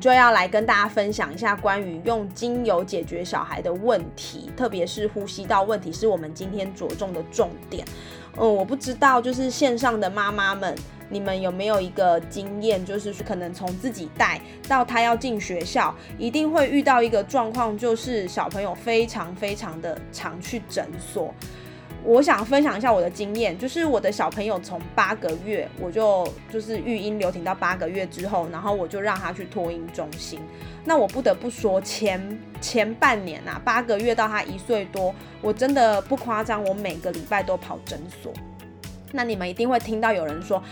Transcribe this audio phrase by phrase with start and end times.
[0.00, 7.84] 就要来跟大家分享一下关于用精油解决小孩的问题，特别是呼吸道问题，是我们今天着重的重点。
[8.36, 10.74] 嗯，我不知道，就是线上的妈妈们，
[11.08, 21.32] 你们有没有一个经验，就是可能从自己带到他要进学校，一定会遇到一个状况，就是小朋友非常非常的常去诊所。
[22.04, 30.38] 我想分享一下我的经验，就是我的小朋友从八个月，我就就是育婴流停到八个月之后，然后我就让他去托婴中心。
[30.84, 38.30] 那我不得不说，前前半年啊，八个月到他一岁多，我真的不夸张，我每个礼拜都跑诊所。
[39.10, 40.62] 那你们一定会听到有人说，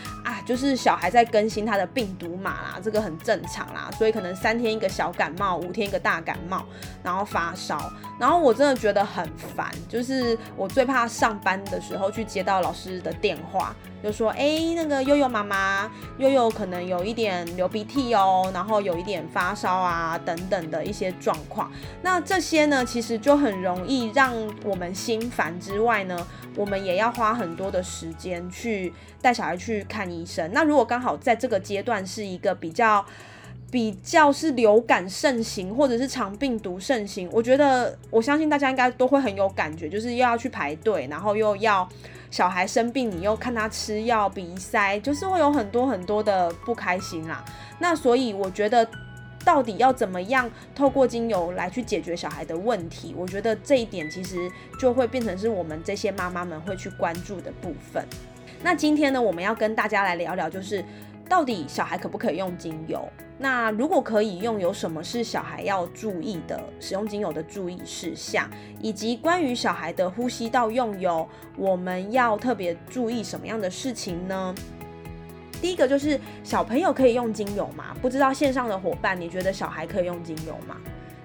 [0.45, 6.65] 就是小孩在更新他的病毒码啦，这个很正常啦，所以可能三天一个小感冒，五天一个大感冒，
[7.03, 9.27] 然后发烧，然后我真的觉得很
[9.57, 13.75] 烦，就是我最怕上班的时候去接到老师的电话。
[14.03, 21.71] 就说哎，那个悠悠妈妈，悠悠可能有一点流鼻涕哦，然后有一点发烧啊，等等的一些状况。
[22.03, 26.27] 那这些呢，其实就很容易让我们心烦之外呢，
[26.57, 30.32] 我们也要花很多的时间去带小孩去看医生。
[30.53, 33.05] 那如果刚好在这个阶段是一个比较
[33.71, 41.89] 比较是流感盛行，或者是肠病毒盛行，我觉得我相信大家应该都会很有感觉，就是又要去排队，然后又要。
[42.31, 47.45] 小孩生病，你又看他吃药、鼻塞，就是会有很多很多的不开心啦。
[47.79, 48.89] 那所以我觉得，
[49.45, 53.15] 到底要怎么样透过精油来去解决小孩的问题？
[53.19, 58.03] 我觉得这一点其实就会变成是我们这些妈妈们会去关注的部分。
[58.63, 60.85] 那今天呢，我们要跟大家来聊聊，就是。
[61.29, 63.09] 到底小孩可不可以用精油？
[63.39, 68.51] 那如果可以用，有什么是小孩要注意的使用精油的注意事项，
[68.83, 71.27] 以及关于小孩的呼吸道用油，
[71.57, 74.55] 我们要特别注意什么样的事情呢？
[75.63, 77.97] 第一个就是小朋友可以用精油吗？
[78.03, 80.77] 不知道线上的伙伴，你觉得小孩可以用精油吗？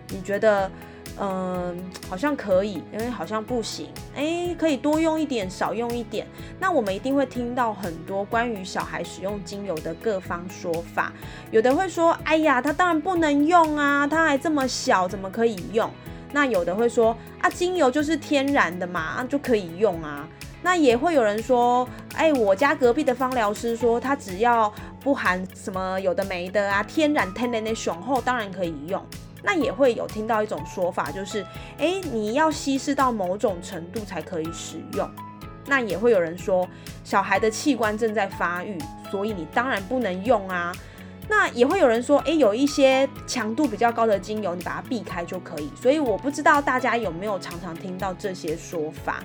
[0.07, 0.72] 你觉得？
[1.19, 1.75] 嗯，
[2.09, 3.89] 好像可以，因为好像不行。
[4.16, 6.28] 哎，可以多用一点，少用一点。
[6.59, 11.11] 那我们一定会听到很多关于小孩使用精油的各方说法。
[11.50, 15.89] 有的会说：“哎呀，他当然不能用啊，他还这么小，怎么可以用？”
[16.31, 20.28] 那有的会说：“啊，精油就是天然的嘛，就可以用啊。”
[20.61, 29.03] 那也会有人说：“哎，我家隔壁的芳疗师说，他只要不含什么有的没的啊，天然天然的雄厚，当然可以用。”
[29.43, 31.45] 那也会有听到一种说法，就是，
[31.77, 35.09] 哎，你要稀释到某种程度才可以使用。
[35.65, 36.67] 那也会有人说，
[37.03, 38.77] 小孩的器官正在发育，
[39.11, 40.73] 所以你当然不能用啊。
[41.29, 45.69] 那也会有人说，哎，有一些强度比较高的精油，你把它避开就可以。
[45.81, 49.23] 所以我不知道大家有没有常常听到这些说法。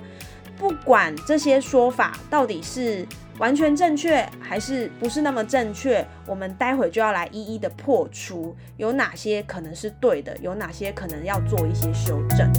[0.57, 3.07] 不管这些说法到底是。
[3.39, 6.05] 完全正确还是不是那么正确？
[6.27, 12.49] 我们待会就要来一一的破除，有哪些可能是对的，有哪些可能要做一些修正。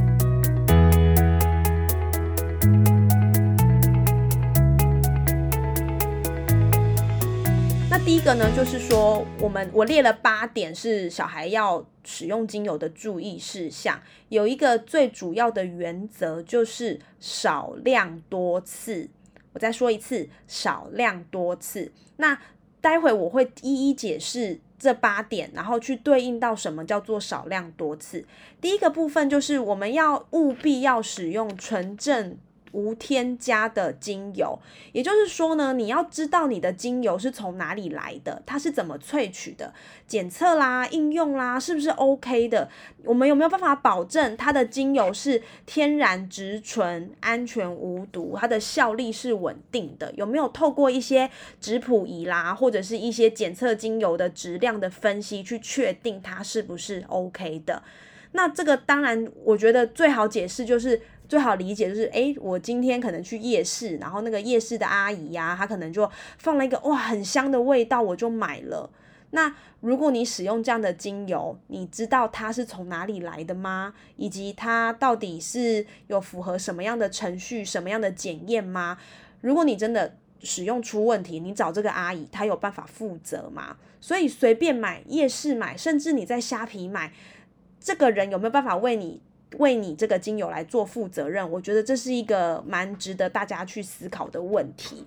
[7.88, 19.08] 那第一个呢，就是说，我们我列了八点是小孩要使用精油的注意事项，有一个最主要的原则就是少量多次。
[19.54, 21.90] 我再说一次，少量多次。
[22.18, 22.38] 那
[22.82, 28.26] 待会我会一一解释这八点，然后去对应到什么叫做少量多次。
[28.60, 32.36] 第一个部分就是我们要务必要使用纯正。
[32.74, 34.58] 无添加的精油，
[34.92, 39.72] 也就是说呢，你要知道你的精油是从哪里来的，它是怎么萃取的，
[40.08, 42.68] 检测啦、应用啦，是不是 OK 的？
[43.04, 50.12] 我们有没有办法保证它的精油是天然、植纯、安全无毒，它的效力是稳定的？
[50.16, 57.84] 有没有透过一些质谱仪啦，或者是一些检测精油的质量的分析，去确定它是不是 OK 的？
[58.32, 61.00] 那这个当然，我觉得最好解释就是。
[61.28, 68.90] 最好理解就是，哎，我今天可能去夜市，然后那个夜市的阿姨呀，她可能就放了一个哇很香的味道，我就买了。
[69.30, 73.92] 那如果你使用这样的精油，你知道它是从哪里来的吗？
[74.16, 78.98] 以及它到底是有符合什么样的程序、什么样的检验吗？
[79.40, 83.76] 如果你真的使用出问题，你找这个阿姨，她有办法负责吗？
[84.00, 87.12] 所以随便买夜市买，甚至你在虾皮买。
[87.80, 89.20] 这个人有没有办法为你
[89.58, 91.50] 为你这个精油来做负责任？
[91.50, 95.04] 我觉得这是一个蛮值得大家去思考的问题。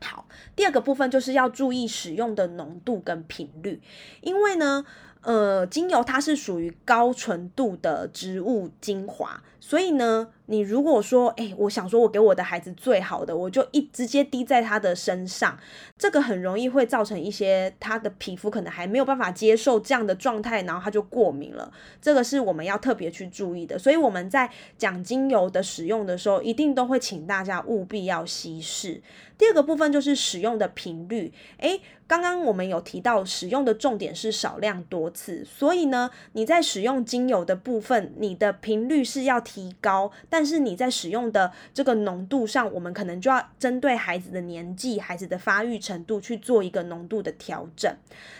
[0.00, 3.80] 好，第二个部分就是要注意使用的浓度跟频率，
[4.20, 4.84] 因为呢。
[5.22, 15.58] 呃，精油它是属于高纯度的植物精华，所以呢，你如果说，哎，我想说我给我的孩子最好的，我就一直接滴在他的身上，
[15.98, 21.70] 这个很容易会造成一些他的皮肤可能还没有办法接受这样的状态，然后他就过敏了，
[22.00, 23.78] 这个是我们要特别去注意的。
[23.78, 29.02] 所以我们在讲精油的使用的时候，一定都会请大家务必要稀释。
[29.36, 47.92] 第二个部分就是使用的频率，诶，刚刚我们有提到使用的重点是少量多次，所以呢，你在使用精油的部分，你的频率是要提高，但是你在使用的这个浓度上，我们可能就要针对孩子的年纪、孩子的发育程度去做一个浓度的调整。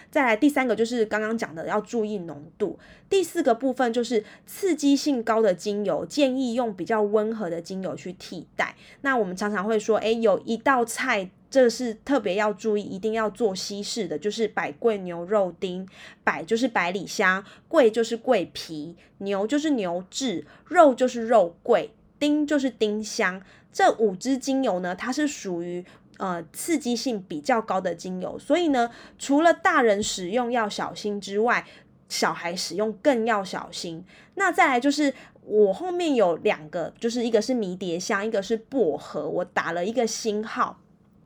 [0.08, 2.78] 再来第三个就是刚刚讲的要注意浓度，
[3.08, 8.76] 第四个部分就是刺激性高的精油，建议用比较温和的精油去替代。
[9.00, 15.86] 那我们常常会说，诶，有一道菜，这是特别要注意，一定要做稀释的，就是百桂牛肉丁，
[16.22, 23.42] 百就是百里香，桂就是桂皮，牛就是牛至，肉就是肉桂，丁就是丁香，
[23.72, 25.84] 这五支精油呢，它是属于。
[26.18, 31.66] 呃，刺激性比较高的精油，所以呢，除了大人使用要小心之外，
[32.10, 34.04] 小孩使用更要小心。
[34.34, 40.79] 那再来就是我后面有两个，就是一个是迷迭香，一个是薄荷，我打了一个星号。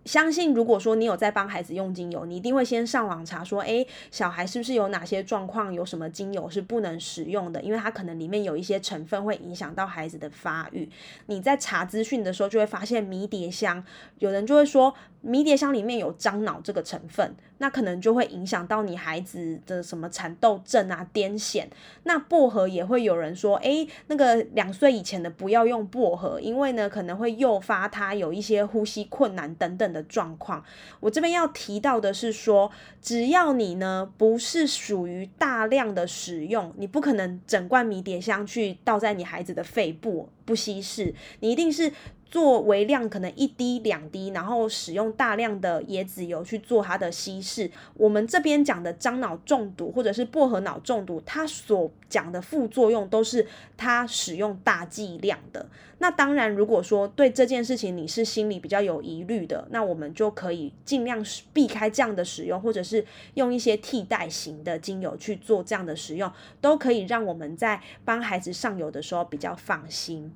[0.05, 7.62] 相信如果说你有在帮孩子用精油，你一定会先上网查说，诶，小孩是不是有哪些状况，有什么精油是不能使用的？
[7.62, 10.89] 因为它可能里面有一些成分会影响到孩子的发育。
[11.27, 13.85] 你在查资讯的时候就会发现迷迭香，
[14.19, 21.65] 有人就会说迷迭香里面有樟脑这个成分，那可能就会影响到你孩子的什么蚕豆症啊、癫痫。
[22.03, 29.94] 那薄荷也会有人说，诶，那个两岁以前的不要用薄荷，因为呢可能会诱发他有一些呼吸困难等等。
[29.94, 30.65] 的状况，
[30.99, 32.69] 我这边要提到的是说，
[33.00, 41.93] 只要你呢不是属于大量的使用，你不可能整罐迷迭香去倒在你孩子的肺部不稀释，你一定是。
[42.34, 47.70] 做微量可能一滴两滴，然后使用大量的椰子油去做它的稀释。
[47.96, 53.46] 我们这边讲的樟脑中毒或者是薄荷脑中毒，它所讲的副作用都是
[53.76, 55.64] 它使用大剂量的。
[55.98, 66.28] 那当然，如果说对这件事情你是心里比较有疑虑的，那我们就可以尽量避开这样的使用，或者是用一些替代型的精油去做这样的使用，
[66.60, 70.32] 都可以让我们在帮孩子上油的时候比较放心。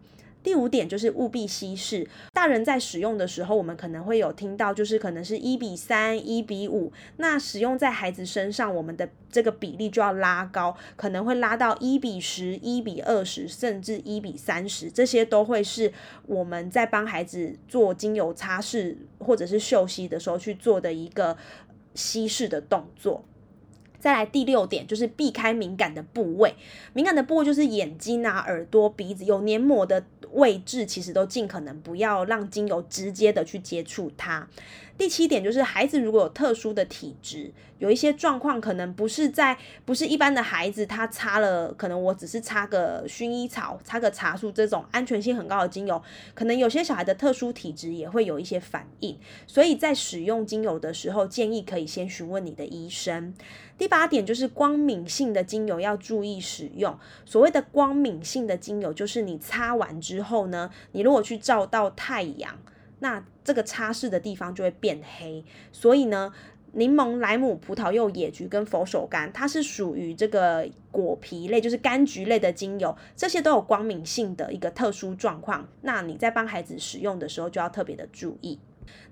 [0.49, 2.09] 第五点就是务必稀释。
[2.33, 6.91] 大人在使用的时候，我们可能会有听到，就是可能是一比三、一比五。
[7.19, 14.91] 那使用在孩子身上，我们的这个比例就要拉高，可能会拉到一比十、一比二十，甚至一比三十。
[14.91, 15.93] 这些都会是
[16.25, 21.37] 我们在帮孩子做精油擦拭或者是嗅吸的时候去做的一个
[21.93, 23.23] 稀释的动作。
[24.01, 26.55] 再来第六点，就是避开敏感的部位。
[26.93, 34.49] 敏感的部位就是眼睛啊、耳朵、鼻子有黏膜的位置，其实都尽可能不要让精油直接的去接触它。
[34.99, 46.03] 第七点就是孩子如果有特殊的体质，有一些状况可能不是在不是一般的孩子，他擦了可能我只是擦个薰衣草、擦个茶树这种安全性很高的精油，
[46.35, 53.33] 可能有些小孩的特殊体质也会有一些反应，所以在使用精油的时候，建议可以先询问你的医生。
[53.79, 56.99] 第八点就是光敏性的精油要注意使用。
[57.25, 62.59] 所谓的光敏性的精油，就是你擦完之后呢，你如果去照到太阳，
[63.01, 65.45] 那这个擦拭的地方就会变黑。
[65.73, 66.33] 所以呢，
[66.73, 75.67] 柠檬、莱姆、葡萄柚、野菊跟佛手柑，它是属于这个果皮类，就是柑橘类的精油，这些都有光敏性的一个特殊状况。
[75.83, 78.59] 那你在帮孩子使用的时候，就要特别的注意。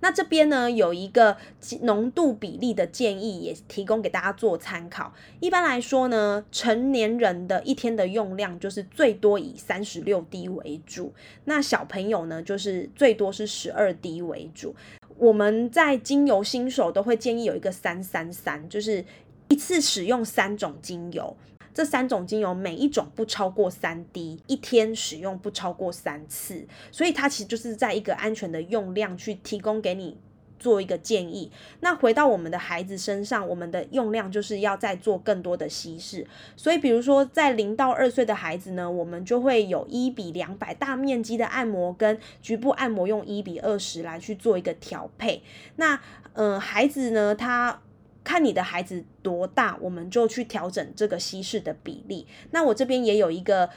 [0.01, 1.37] 那这边呢有一个
[1.83, 5.13] 浓度比例的建议，也提供给大家做参考。
[5.41, 11.13] 一般来说呢，成年人的一天的用量就是最多以三十六滴为主，
[11.45, 14.75] 那小朋友呢就是最多是十二滴为主。
[15.19, 19.03] 我们在精油新手都会建议有一个三三三，就是
[19.49, 21.35] 一次使用三种精油。
[21.77, 30.17] 这三种精油每一种不超过三滴，一天使用不超过三次，所以它其实就是在一个安全的用量去提供给你
[30.59, 31.53] 做一个建议。
[31.81, 36.27] 那回到我们的孩子身上，我们的用量就是要再做更多的稀释。
[36.57, 45.43] 所以比如说在零到二岁的孩子呢，我们就会有一比两百大面积的按摩跟局部按摩用一比二十来去做一个调配。
[45.77, 46.01] 那
[46.33, 47.83] 嗯，孩子呢他。
[48.27, 52.27] 看你的孩子多大，我们就去调整这个稀释的比例。
[52.51, 53.71] 那我这边也有一个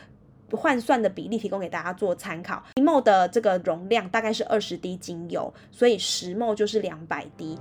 [0.51, 2.63] 换算的比例提供给大家做参考。
[2.77, 7.55] 一 m 的这个容量大概是二十滴精油，所以十 m 就是两百滴。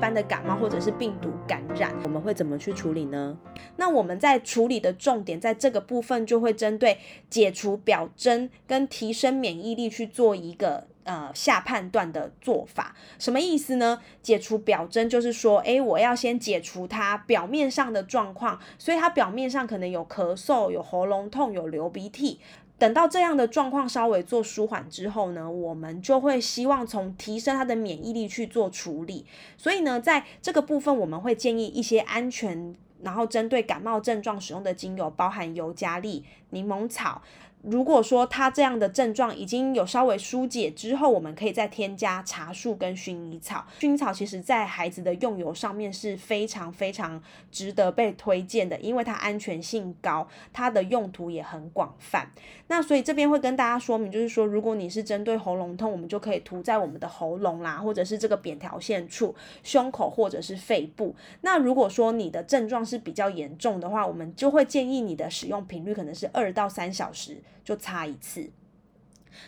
[0.00, 3.36] 一般的感冒或者是病毒感染，我们会怎么去处理呢？
[3.76, 6.96] 那我们在处理的重点在这个部分，就会针对
[7.28, 12.96] 解除表征跟提升免疫力去做一个呃下判断的做法。
[13.18, 14.00] 什么意思呢？
[14.22, 22.40] 解除表征就是说，诶，我要先解除它表面上的状况，所以它表面上可能有咳嗽、有喉咙痛、有流鼻涕。
[22.80, 29.26] 等到这样的状况稍微做舒缓之后呢，我们就会希望从提升他的免疫力去做处理。
[29.58, 37.20] 所以呢，在这个部分，我们会建议一些安全，然后针对感冒症状使用的精油，包含尤加利、柠檬草。
[37.62, 43.66] 如果说他这样的症状已经有稍微疏解之后，我们可以再添加茶树跟薰衣草。
[43.78, 52.30] 薰衣草其实在孩子的用油上面是非常非常值得被推荐的，因为它安全性高，它的用途也很广泛。
[52.68, 61.14] 那所以这边会跟大家说明，就是说如果你是针对喉咙痛，我们就可以涂在我们的喉咙啦，或者是这个扁条线处、胸口或者是肺部。
[61.42, 67.42] 那如果说你的症状是比较严重的话，我们就会建议你的使用频率可能是二到三小时。
[67.64, 68.50] 就擦一次。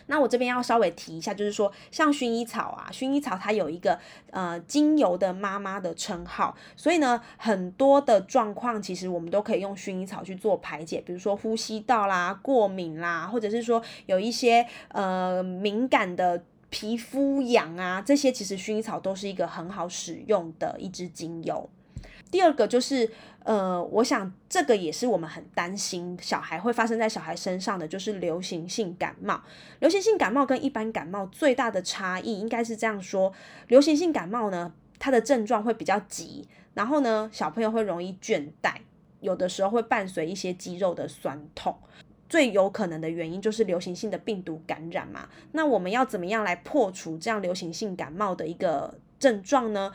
[0.07, 3.99] 那我这边要稍微提一下，就是说，像薰衣草啊，薰衣草它有一个
[4.31, 21.69] 呃精油的妈妈的称号，所以呢，很多的状况其实我们都可以用薰衣草去做排解，比如说呼吸道啦、过敏啦，或者是说有一些呃敏感的皮肤痒啊，这些其实薰衣草都是一个很好使用的一支精油。
[22.33, 23.07] 第二个就是，
[23.43, 29.39] 呃，我想这个也是我们很担心小孩会发生在小孩身上的，就是流行性感冒。
[29.81, 33.31] 流行性感冒跟一般感冒最大的差异应该是这样说：
[33.67, 38.77] 流行性感冒呢，它的症状会比较急，然后呢，小朋友会容易倦怠，
[39.19, 41.77] 有的时候会伴随一些肌肉的酸痛。
[42.27, 45.29] 最有可能的原因就是流行性的病毒感染嘛。
[45.51, 49.93] 那我们要怎么样来破除这样流行性感冒的一个症状呢？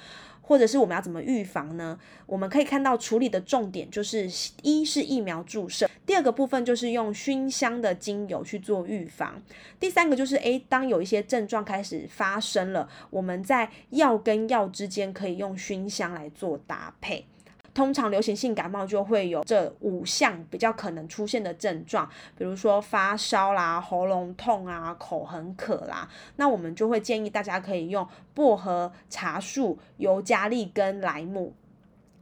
[0.49, 1.99] 或者是我们要怎么预防呢？
[2.25, 4.26] 我们可以看到处理的重点就是
[4.62, 9.43] 一是疫苗注射，第二个部分就是用熏香的精油去做预防，
[9.78, 17.26] 第三个就是诶，当有一些症状开始发生了，我们在药跟药之间可以用熏香来做搭配。
[17.78, 28.04] 通常流行性感冒就会有这五项比较可能出现的症状，比如说发烧啦、喉咙痛啊、口很渴啦，那我们就会建议大家可以用
[28.35, 31.54] 薄荷、茶树、尤加利根莱姆。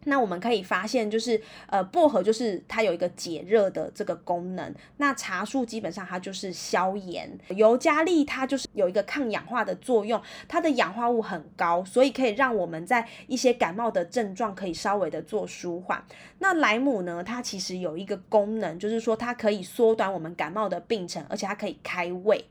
[0.06, 4.74] 那我们可以发现，就是呃，薄荷就是它有一个解热的这个功能。
[4.96, 16.02] 那茶树基本上它就是消炎，尤加利它就是有一个抗氧化的作用，它的氧化物很高，所以可以让我们在一些感冒的症状可以稍微的做舒缓。
[16.38, 22.44] 那莱姆呢，它其实有一个功能，就是说它可以缩短我们感冒的病程，而且它可以开胃。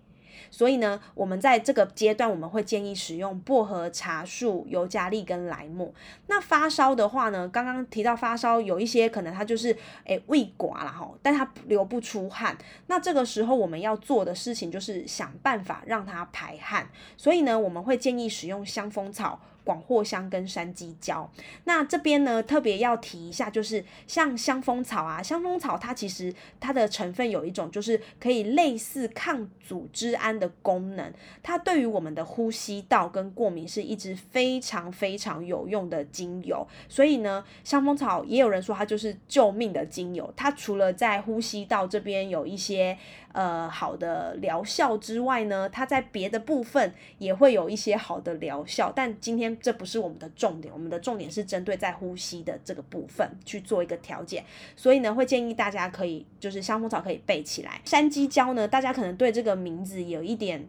[0.55, 5.93] 所以呢，我们在这个阶段，我们会建议使用薄荷、茶树、尤加利跟莱姆。
[6.27, 12.57] 那发烧的话呢，刚刚提到发烧有一些可能它就是诶胃寡了哈，但它流不出汗。
[12.87, 16.87] 那这个时候我们要做的事情就是想办法让它排汗。
[17.17, 19.41] 所以呢，我们会建议使用香蜂草。
[19.65, 21.29] 广藿香跟山鸡椒，
[21.65, 42.95] 那这边呢特别要提一下，就是像香蜂草啊，香蜂草它其实它的成分有一种就是可以类似抗组织胺的功能，它对于我们的呼吸道跟过敏是一支非常非常有用的精油，所以呢，香蜂草也有人说它就是救命的精油，它除了在呼吸道这边有一些
[43.35, 49.45] 呃好的疗效之外呢，它在别的部分也会有一些好的疗效，但今天。
[49.65, 54.43] 这不是我们的重点，我们的重点是针对在呼吸的这个部分去做一个调节，
[54.75, 57.81] 所以呢，会建议大家可以就是香风草可以备起来。
[57.83, 60.63] 山鸡椒呢，大家可能对这个名字有一点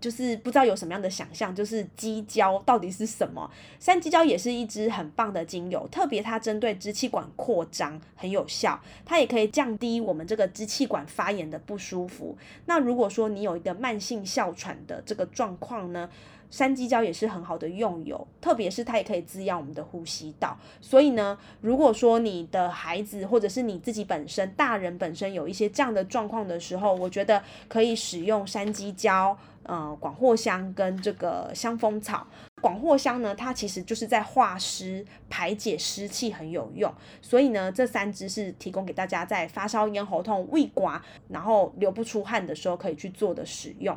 [0.00, 3.50] 就是不知道有什么样的想象，就是鸡椒到底是什么？
[3.78, 12.36] 山鸡椒也是一支很棒的精油，特别它针对支气管扩张很有效，它也可以降低我们这个支气管发炎的不舒服。
[12.66, 16.08] 那如果说你有一个慢性哮喘的这个状况呢？
[16.50, 20.58] 山鸡椒也是很好的用油，特别是它也可以滋养我们的呼吸道。
[20.80, 29.36] 所以呢，如果说你的孩子或者是你自己本身大人本身有一些这样的状况的时候，我觉得可以使用山鸡椒、
[29.68, 32.26] 呃广藿香跟这个香蜂草。
[32.60, 43.96] 广藿香呢，它其实就是在化湿、排解湿气很有用，所以呢，这三支是提供给大家在发烧、咽喉痛、胃刮，然后流不出汗的时候可以去做的使用。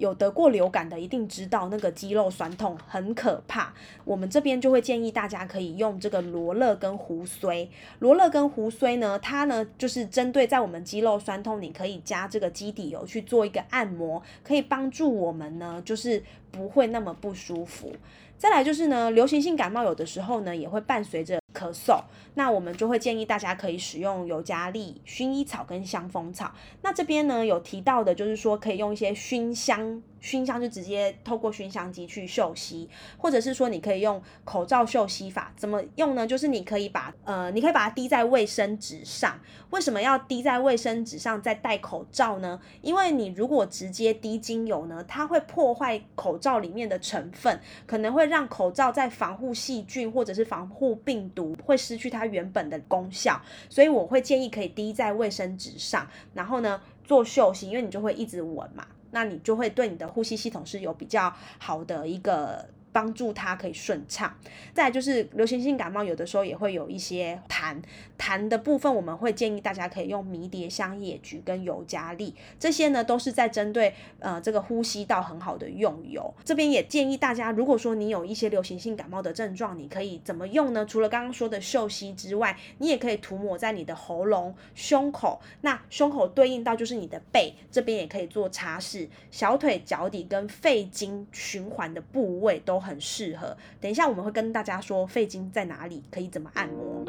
[0.00, 3.74] 有得过流感的一定知道那个肌肉酸痛很可怕，
[4.06, 7.68] 我们这边就会建议大家可以用这个罗勒跟胡荽。
[7.98, 17.92] 罗勒跟胡荽呢，它呢就是针对在我们肌肉酸痛，你可以加这个基底油去做一个按摩，可以帮助我们呢就是不会那么不舒服。
[18.38, 21.39] 再来就是呢，流行性感冒有的时候呢也会伴随着。
[21.60, 22.02] 咳嗽，
[22.34, 26.54] 那我们就会建议大家可以使用尤加利、薰衣草跟香蜂草。
[26.80, 30.02] 那这边呢有提到的，就是说可以用一些熏香。
[30.20, 36.26] 熏香就直接透过熏香机去嗅吸，或者是说你可以用口罩嗅吸法，怎么用呢？
[36.26, 39.38] 就是你可以把呃，你可以把它滴在卫生纸上。
[39.70, 42.60] 为什么要滴在卫生纸上再戴口罩呢？
[42.82, 53.40] 因为你如果直接滴精油呢，它会破坏口罩里面的成分，可能会让口罩在防护细菌或者是防护病毒会失去它原本的功效。
[53.68, 58.86] 所以我会建议可以滴在卫生纸上，然后呢做嗅吸，因为你就会一直闻嘛。
[59.10, 62.68] 那你就会对你的呼吸系统是有比较好的一个。
[62.92, 64.34] 帮助它可以顺畅。
[64.72, 67.76] 再就是流行性感冒，有的时候也会有一些痰，
[68.18, 76.34] 痰的部分我们会建议大家可以用迷迭香、野菊跟尤加利，这些呢都是在针对呃这个呼吸道很好的用油。
[76.44, 80.84] 这边也建议大家，如果说你有一些流行性感冒的症状，你可以怎么用呢？
[80.84, 85.40] 除了刚刚说的嗅吸之外，你也可以涂抹在你的喉咙、胸口。
[85.60, 89.08] 那胸口对应到就是你的背，这边也可以做擦拭。
[89.30, 92.79] 小腿、脚底跟肺经循环的部位都。
[92.80, 93.56] 很适合。
[93.80, 97.04] 等一下，我们会跟大家说肺经在哪里，可以怎么按摩。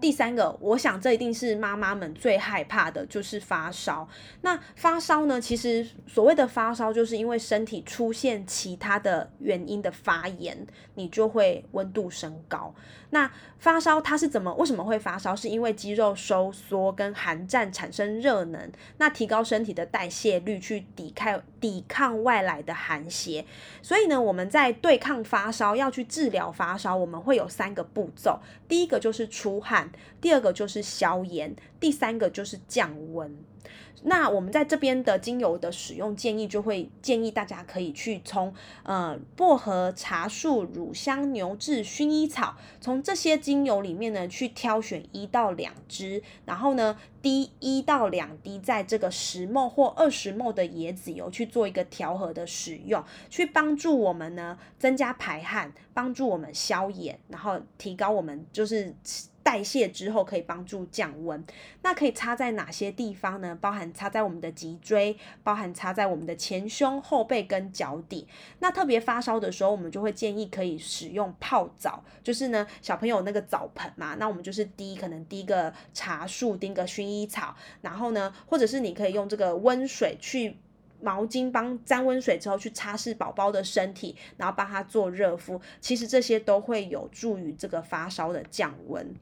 [0.00, 4.08] 第三个，我想这一定是妈妈们最害怕的，就是发烧。
[4.40, 5.40] 那发烧呢？
[5.40, 12.74] 其实所谓的发烧，就是因为身体出现其他的原因的发炎，你就会温度升高。
[13.10, 14.54] 那发烧它是怎么？
[14.54, 15.34] 为什么会发烧？
[15.36, 23.44] 是因为肌肉收缩跟寒战产生热能，那提高身体的代谢率去抵抗抵抗外来的寒邪。
[23.82, 28.40] 所以呢，我们在对抗发烧要去治疗发烧，我们会有三个步骤。
[28.66, 29.90] 第一个就是出汗。
[30.20, 33.36] 第二个就是消炎，第三个就是降温。
[34.02, 38.50] 那我们在这边的精油的使用建议，就会建议大家可以去从
[38.82, 58.94] 呃薄荷、茶树、乳香、牛至、薰衣草，从这些精油里面呢去挑选一到两支，然后呢滴一到两滴在这个十沫或二十沫的椰子油去做一个调和的使用，去帮助我们呢增加排汗，帮助我们消炎，然后提高我们就是。
[59.42, 61.44] 代谢之后可以帮助降温，
[61.82, 63.56] 那可以擦在哪些地方呢？
[63.60, 68.26] 包含擦在我们的脊椎，包含擦在我们的前胸、后背跟脚底。
[68.58, 80.56] 那特别发烧的时候，我们就会建议可以使用泡澡，就是呢小朋友那个澡盆嘛，那我们就是滴可能滴个茶树，滴个薰衣草，然后呢，或者是你可以用这个温水去。
[81.02, 89.14] 毛巾帮沾温水之后去擦拭宝宝的身体，然后帮他做热敷，其实这些都会有助于这个发烧的降温。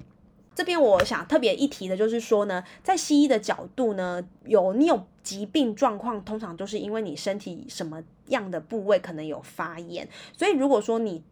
[0.59, 11.23] 这边我想特别一提的就是说呢，在西医的角度呢，有你有疾病状况，通常都是因为你身体什么样的部位可能有发炎，所以如果说你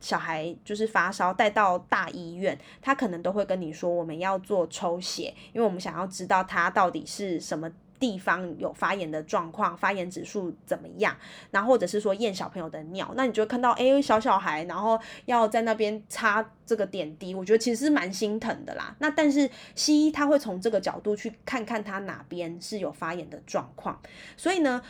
[0.00, 7.72] 小孩就是发烧带到大医院，他可能都会跟你说我们要做抽血，因为我们想要知道他到底是什么。
[8.04, 11.16] 地方有发炎的状况，发炎指数怎么样？
[11.50, 18.94] 然后或者是说验小朋友的尿，那你就会看到，哎，小小孩，然后要在那边擦这个点滴，我觉得其实是蛮心疼的啦。
[18.98, 23.98] 那但是西医他会从这个角度去看看他哪边是有发炎的状况，
[24.36, 24.82] 所以呢。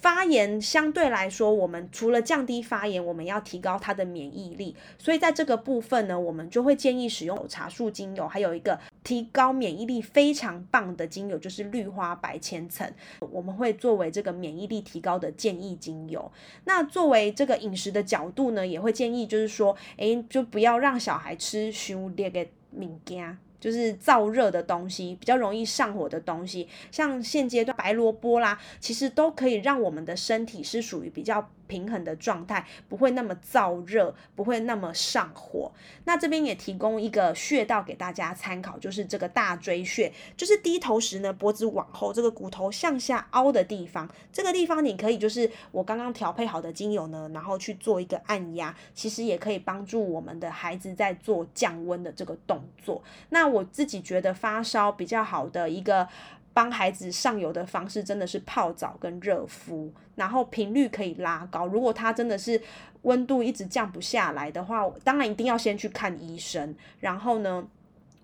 [0.00, 4.74] 发炎相对来说，我们除了降低发炎，我们要提高它的免疫力。
[4.98, 12.90] 所以在这个部分呢，我们就会建议使用茶树精油，还有一个提高免疫力非常棒的精油，就是绿花白千层。
[13.20, 16.30] 我们会作为这个免疫力提高的建议精油。
[16.64, 23.38] 那作为这个饮食的角度呢，也会建议就是说，诶，就不要让小孩吃凶烈的物件。
[23.62, 31.48] 就是燥热的东西，比较容易上火的东西，像现阶段白萝卜啦，其实都可以让我们的身体是属于比较。
[31.72, 35.72] 平衡的状态不会那么燥热，不会那么上火。
[36.04, 44.06] 那这边也提供一个穴道给大家参考，就是这个大椎穴，就是低头时呢，脖子往后，这个骨头向下凹的地方。
[44.30, 53.02] 这个地方你可以就是我刚刚调配好的精油呢，然后去做一个按压，其实也可以帮助我们的孩子在做降温的这个动作。
[53.30, 56.06] 那我自己觉得发烧比较好的一个。
[56.54, 61.66] 帮孩子上油的方式真的是泡澡跟热敷，然后频率可以拉高。
[61.66, 62.60] 如果他真的是
[63.02, 66.74] 温度一直降不下来的话，当然一定要先去看医生。
[67.00, 67.66] 然后呢，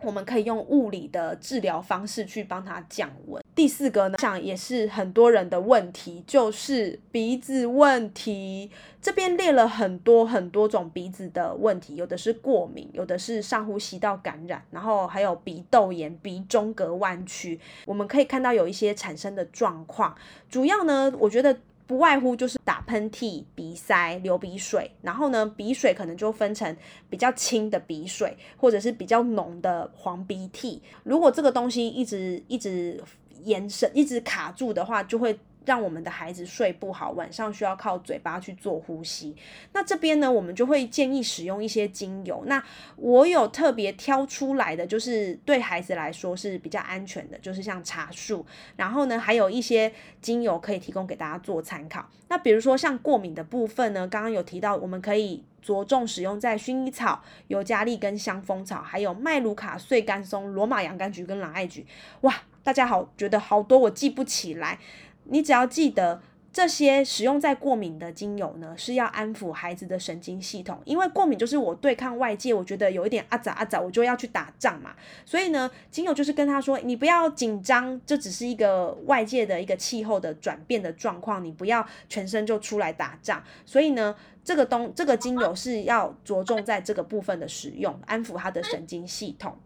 [0.03, 3.43] 我们可以用物理的治疗方式去帮他降温。
[3.59, 8.71] 第四个呢，想也是很多人的问题，就是鼻子问题。
[9.03, 17.59] 这边列了很多很多种鼻子的问题，有的是过敏，有的是上呼吸道感染，然后还有鼻窦炎、鼻中隔弯曲。
[17.85, 20.15] 我们可以看到有一些产生的状况，
[20.49, 26.77] 主要呢，我觉得不外乎就是打喷嚏、鼻塞、流鼻水，然后呢，鼻水可能就分成
[27.11, 30.81] 比较轻的鼻水，或者是比较浓的黄鼻涕。
[31.03, 33.03] 如果这个东西一直一直
[33.45, 39.37] 延伸一直卡住的话，就会让我们的孩子睡不好，晚上需要靠嘴巴去做呼吸。
[39.75, 42.43] 那这边呢，我们就会建议使用一些精油。
[42.47, 42.63] 那
[42.97, 48.47] 我有特别挑出来的，就是对孩子来说是比较安全的，就是像茶树。
[48.77, 52.09] 然后呢，还有一些精油可以提供给大家做参考。
[52.29, 61.85] 那比如说像过敏的部分呢，刚刚有提到，我们可以着重使用在薰衣草、尤加利跟香蜂草，还有麦卢卡、碎干松、罗马洋甘菊跟朗艾菊。
[62.23, 62.35] 哇！
[62.69, 64.79] 大家好，觉得好多我记不起来。
[65.25, 66.21] 你只要记得
[66.53, 74.95] 这些使用在过敏的精油呢，是要安抚孩子的神经系统，因为过敏就是我对抗外界，我觉得有一点啊咋啊咋，我就要去打仗嘛。
[75.25, 83.43] 所以呢，精油就是跟他说，你不要紧张，这只是一个外界的一个气候的转变的状况，你不要全身就出来打仗。
[83.65, 89.57] 所以呢，这个东这个精油是要着重在这个部分的使用，安抚他的神经系统。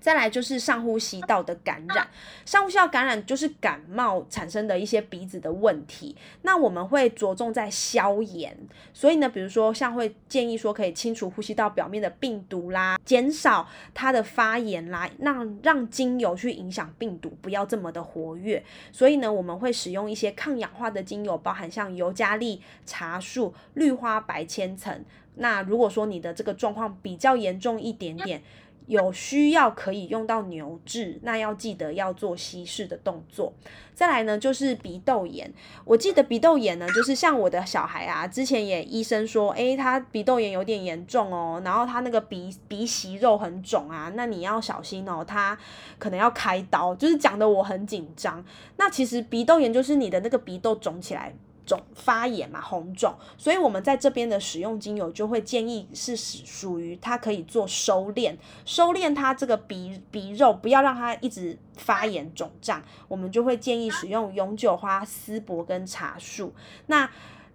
[0.00, 2.08] 再来就是上呼吸道的感染，
[2.44, 6.16] 上呼吸道感染就是感冒产生的一些鼻子的问题。
[6.42, 8.56] 那我们会着重在消炎，
[8.94, 18.62] 所以呢，比如说像会建议说可以清除呼吸道表面的病毒啦，减少它的发炎啦，让让精油去影响病毒不要这么的活跃。
[18.90, 25.04] 所以呢，我们会使用一些抗氧化的精油，包含像尤加利、茶树、绿花白千层。
[25.36, 28.42] 那如果说你的这个状况比较严重一点点，
[28.90, 33.52] 有需要可以用到牛治，那要记得要做稀释的动作。
[33.94, 35.52] 再来呢，就是鼻窦炎。
[35.84, 45.56] 我记得鼻窦炎呢，就是像我的小孩啊，之前也医生说，诶，他鼻窦炎有点严重哦，然后他那个鼻鼻息肉很肿啊，那你要小心哦，他
[45.96, 48.44] 可能要开刀，就是讲的我很紧张。
[48.76, 51.32] 那其实鼻窦炎就是你的那个鼻窦肿起来。
[51.70, 66.52] 肿发炎嘛，红肿，所以我们在这边的使用精油就会建议是属于它可以做收敛，收敛它这个鼻鼻肉，不要让它一直发炎肿胀，我们就会建议使用永久花、丝柏跟茶树。
[66.86, 67.08] 那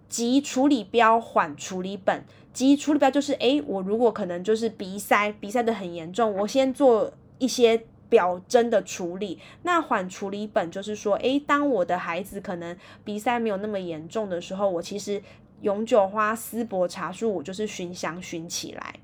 [0.08, 2.24] 急处理标缓处理本，
[2.54, 7.84] 急处理标就是，诶，我如果可能就是鼻塞，鼻塞的很严重，我先做一些。
[8.08, 15.22] 表征的处理，那缓处理本就是说，诶，当我的孩子可能鼻塞没有那么严重的时候，我其实
[15.62, 18.94] 永久花、丝柏、茶树，我就是熏香熏起来。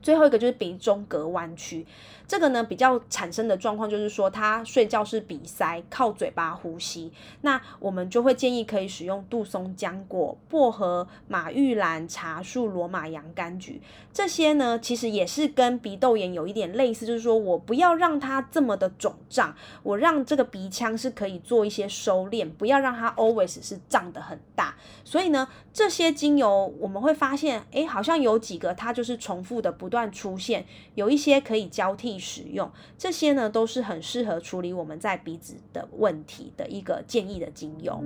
[0.00, 1.86] 最后一个就是鼻中隔弯曲。
[2.32, 7.12] 这个呢比较产生的状况就是说，他睡觉是鼻塞，靠嘴巴呼吸。
[7.42, 13.82] 那我们就会建议可以使用杜松浆果、薄荷、马玉兰、茶树、罗马洋甘菊
[14.14, 24.74] 这些呢，其实也是跟鼻窦炎有一点类似，就是说我不要让它这么的肿胀，我让这个鼻腔是可以做一些收敛，不要让它 always 是胀得很大。
[25.04, 30.64] 所以呢，这些精油我们会发现，哎，好像有几个它就是重复的不断出现，
[30.94, 32.21] 有一些可以交替。
[32.22, 38.02] 使用这些呢，都是很适合处理我们在鼻子的问题的一个建议的精油。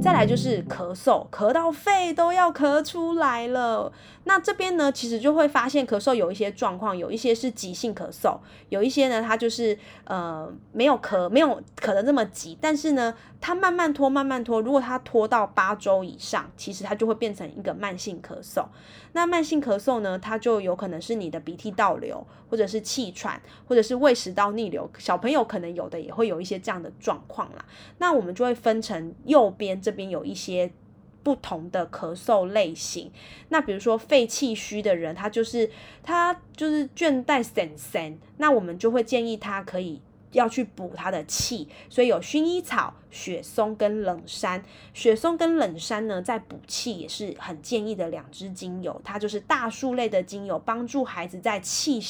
[0.00, 3.92] 再来就是咳嗽，咳到肺都要咳出来了。
[4.24, 8.36] 那这边呢，其实就会发现咳嗽有一些状况，有一些是急性咳嗽，
[8.68, 18.64] 有一些呢，它就是呃没有咳，没有咳的这么急，但是呢，它慢慢拖，慢慢拖，如果它拖到八周以上，其实它就会变成一个慢性咳嗽。
[19.12, 24.90] 那慢性咳嗽呢，它就有可能是你的鼻涕倒流，或者是气喘，或者是胃食道逆流。
[24.96, 27.64] 小朋友可能有的也会有一些这样的状况啦。
[27.98, 30.72] 那我们就会分成右边这边有一些。
[31.24, 33.08] 不同的咳嗽类型，
[33.48, 35.70] 那比如说肺气虚的人，他就是
[36.02, 40.02] 他就是倦怠神神，那我们就会建议他可以
[40.32, 44.60] 要去补他的气，所以有薰衣草、雪松跟冷杉。
[44.92, 52.02] 雪松跟冷杉呢，在补气也是很建议的两支精油，它就是大树类的精油，帮助孩子在气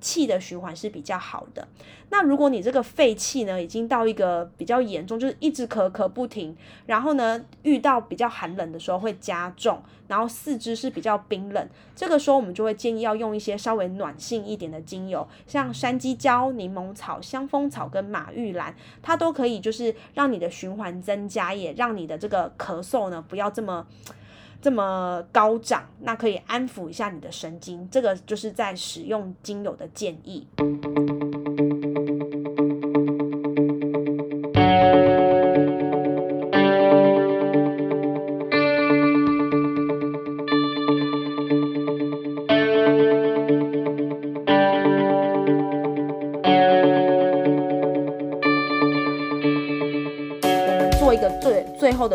[0.00, 1.66] 气的循环是比较好的。
[2.10, 23.86] 那如果你这个肺气呢，已经到一个比较严重，就是一直咳咳不停，然后呢，遇到比较寒冷的时候会加重，然后四肢是比较冰冷，这个时候我们就会建议要用一些稍微暖性一点的精油，像山鸡椒、柠檬草、香蜂草跟马玉兰，它都可以就是让你的循环增加，也让你的这个咳嗽呢不要这么。
[24.60, 30.48] 这么高涨，那可以安抚一下你的神经，这个就是在使用精油的建议。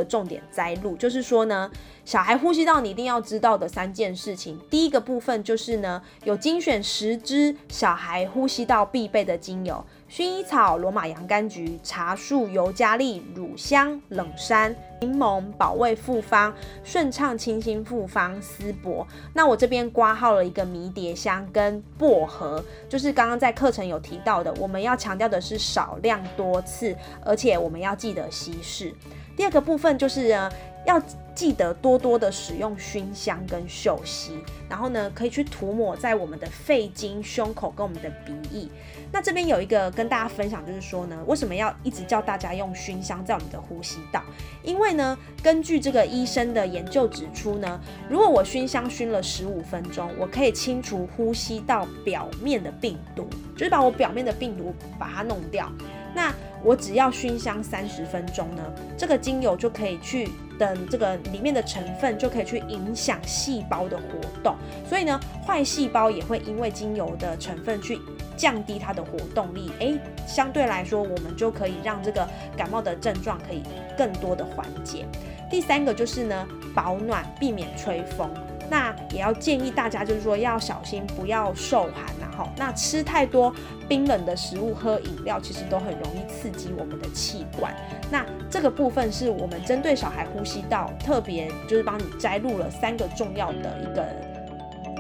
[0.04, 1.70] 重点摘录，就是说呢，
[2.06, 4.60] 小孩呼吸道你一定要知道的三件事情。
[4.70, 9.84] 第一个部分就是呢，有精选十支小孩呼吸道必备的精油。
[10.10, 19.08] 薰衣草、罗马洋甘菊、茶树、尤加利、乳香、冷杉、柠檬、保卫复方、顺畅清新复方、丝柏。
[19.34, 28.94] 那我这边挂号了一个迷迭香跟薄荷，就是刚刚在课程有提到的，我们要强调的是少量多次，而且我们要记得稀释。
[29.36, 30.52] 第二个部分就是呢，
[30.86, 31.02] 要
[31.34, 34.34] 记得多多的使用熏香跟嗅息，
[34.70, 38.70] 然后呢，可以去涂抹在我们的肺经、胸口跟我们的鼻翼。
[39.12, 44.22] 那这边有一个跟大家分享，就是说呢，为什么要一直叫大家用熏香在我们的呼吸道？
[44.64, 55.72] 因为呢，根据这个医生的研究指出呢，如果我熏香熏了十五分钟，我可以清除呼吸道表面的病毒，就是把我表面的病毒把它弄掉。
[56.16, 56.34] 那
[56.64, 58.64] 我只要熏香三十分钟呢，
[58.98, 64.04] 这个精油就可以去等这个里面的成分就可以去影响细胞的活
[64.42, 64.56] 动，
[64.88, 68.00] 所以呢，坏细胞也会因为精油的成分去
[68.38, 73.62] 降低它的活动力，诶，相对来说我们就可以让这个感冒的症状可以
[73.98, 75.06] 更多的缓解。
[75.50, 78.30] 第三个就是呢，保暖，避免吹风。
[78.74, 82.26] 那也要建议大家，就是说要小心，不要受寒呐。
[82.36, 83.54] 哈，那吃太多
[83.88, 87.72] 冰冷的食物、喝饮料，其实都很容易刺激我们的气管。
[88.10, 94.04] 那这个部分是我们针对小孩呼吸道，特别就是帮你摘录了三个重要的一个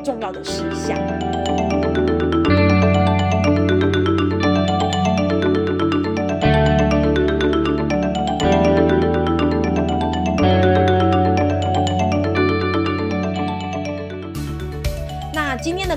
[0.03, 1.62] 重要的事项。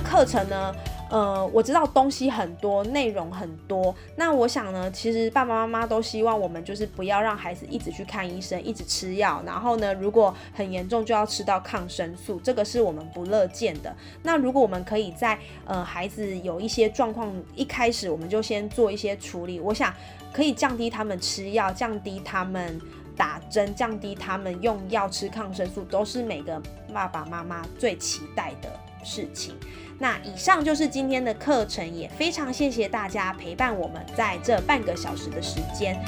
[0.07, 0.75] 课程呢？
[1.09, 3.95] 呃，我知道东西很多，内容很多。
[4.17, 9.41] 那我想呢，其实爸爸妈妈都希望我们就是不要让孩子一直去看医生，一直吃药。
[9.47, 13.95] 然后呢，如果很严重就要吃到抗生素，这个是我们不乐见的。
[14.25, 19.95] 那如果我们可以在呃孩子有一些状况，一开始我们就先做一些处理，我想
[20.33, 22.81] 可以降低他们吃药，降低他们
[23.17, 26.61] 打针，降低他们用药吃抗生素，都是每个
[26.93, 28.69] 爸爸妈妈最期待的
[29.05, 29.55] 事情。
[29.99, 35.99] 那以上就是今天的课程，也非常谢谢大家陪伴我们在这半个小时的时间。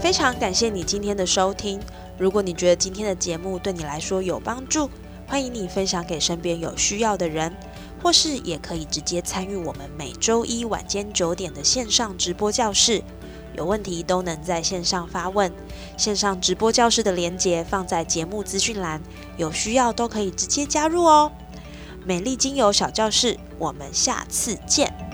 [0.00, 1.80] 非常感谢你今天的收听。
[2.16, 4.88] 如果你觉得今天的节目对你来说有帮助，
[5.26, 7.52] 欢迎你分享给身边有需要的人，
[8.00, 13.02] 或是也可以直接参与我们每周一晚间九点的线上直播教室。
[13.56, 15.50] 有问题都能在线上发问，
[15.96, 19.00] 线上直播教室的链接放在节目资讯栏，
[19.36, 21.30] 有需要都可以直接加入哦。
[22.04, 25.05] 美丽精油小教室，我们下次见。